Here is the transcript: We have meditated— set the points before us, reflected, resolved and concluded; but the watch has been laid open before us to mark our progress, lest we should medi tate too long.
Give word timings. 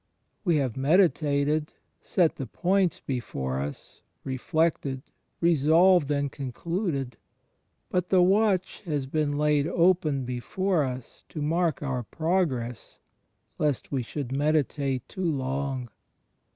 We 0.43 0.55
have 0.55 0.75
meditated— 0.77 1.73
set 2.01 2.37
the 2.37 2.47
points 2.47 2.99
before 3.05 3.59
us, 3.59 4.01
reflected, 4.23 5.03
resolved 5.39 6.09
and 6.09 6.31
concluded; 6.31 7.17
but 7.87 8.09
the 8.09 8.23
watch 8.23 8.81
has 8.87 9.05
been 9.05 9.37
laid 9.37 9.67
open 9.67 10.25
before 10.25 10.83
us 10.83 11.23
to 11.29 11.39
mark 11.39 11.83
our 11.83 12.01
progress, 12.01 12.97
lest 13.59 13.91
we 13.91 14.01
should 14.01 14.31
medi 14.31 14.63
tate 14.63 15.07
too 15.07 15.23
long. 15.31 15.91